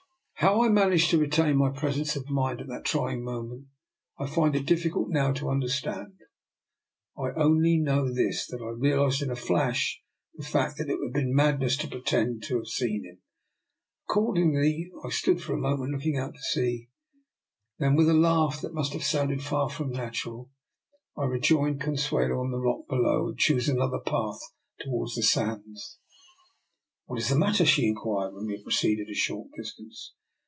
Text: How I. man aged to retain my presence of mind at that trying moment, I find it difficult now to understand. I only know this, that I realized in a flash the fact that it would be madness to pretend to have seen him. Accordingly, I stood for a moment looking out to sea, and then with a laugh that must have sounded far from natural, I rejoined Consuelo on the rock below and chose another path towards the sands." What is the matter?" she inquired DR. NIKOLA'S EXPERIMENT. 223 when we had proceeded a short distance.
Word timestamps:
How 0.41 0.63
I. 0.63 0.69
man 0.69 0.91
aged 0.91 1.11
to 1.11 1.19
retain 1.19 1.55
my 1.57 1.69
presence 1.69 2.15
of 2.15 2.27
mind 2.27 2.61
at 2.61 2.67
that 2.67 2.83
trying 2.83 3.23
moment, 3.23 3.67
I 4.17 4.25
find 4.25 4.55
it 4.55 4.65
difficult 4.65 5.09
now 5.09 5.31
to 5.33 5.51
understand. 5.51 6.13
I 7.15 7.29
only 7.35 7.77
know 7.77 8.11
this, 8.11 8.47
that 8.47 8.59
I 8.59 8.69
realized 8.69 9.21
in 9.21 9.29
a 9.29 9.35
flash 9.35 10.01
the 10.33 10.43
fact 10.43 10.79
that 10.79 10.89
it 10.89 10.97
would 10.97 11.13
be 11.13 11.31
madness 11.31 11.77
to 11.77 11.87
pretend 11.87 12.41
to 12.45 12.55
have 12.55 12.65
seen 12.65 13.03
him. 13.03 13.19
Accordingly, 14.09 14.89
I 15.05 15.09
stood 15.11 15.43
for 15.43 15.53
a 15.53 15.59
moment 15.59 15.91
looking 15.91 16.17
out 16.17 16.33
to 16.33 16.41
sea, 16.41 16.89
and 17.77 17.91
then 17.91 17.95
with 17.95 18.09
a 18.09 18.15
laugh 18.15 18.61
that 18.61 18.73
must 18.73 18.93
have 18.93 19.03
sounded 19.03 19.43
far 19.43 19.69
from 19.69 19.91
natural, 19.91 20.49
I 21.15 21.25
rejoined 21.25 21.81
Consuelo 21.81 22.39
on 22.43 22.49
the 22.49 22.57
rock 22.57 22.87
below 22.89 23.27
and 23.27 23.37
chose 23.37 23.69
another 23.69 23.99
path 23.99 24.39
towards 24.79 25.13
the 25.13 25.21
sands." 25.21 25.99
What 27.05 27.19
is 27.19 27.29
the 27.29 27.37
matter?" 27.37 27.63
she 27.63 27.87
inquired 27.87 28.31
DR. 28.31 28.39
NIKOLA'S 28.41 28.41
EXPERIMENT. 28.41 28.41
223 28.41 28.41
when 28.41 28.47
we 28.47 28.53
had 28.57 28.63
proceeded 28.63 29.07
a 29.07 29.13
short 29.13 29.47
distance. 29.55 30.13